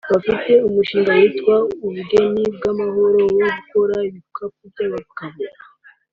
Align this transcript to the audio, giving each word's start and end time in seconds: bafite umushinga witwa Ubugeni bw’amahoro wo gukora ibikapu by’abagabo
bafite 0.13 0.51
umushinga 0.67 1.11
witwa 1.19 1.55
Ubugeni 1.85 2.43
bw’amahoro 2.55 3.17
wo 3.37 3.47
gukora 3.55 3.95
ibikapu 4.09 4.61
by’abagabo 4.71 5.39